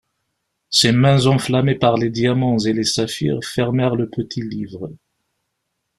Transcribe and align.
Ses 0.71 0.93
mains 0.93 1.27
enflammées 1.27 1.75
par 1.75 1.95
les 1.95 2.09
diamants 2.09 2.57
et 2.57 2.73
les 2.73 2.85
saphirs 2.85 3.37
fermèrent 3.43 3.95
le 3.95 4.09
petit 4.09 4.41
livre. 4.41 4.89